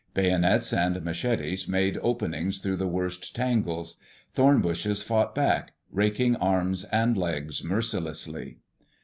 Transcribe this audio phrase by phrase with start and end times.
[0.15, 3.97] Bayonets and machetes made openings through the worst tangles.
[4.33, 8.57] Thorn bushes fought back, raking arms and legs mercilessly.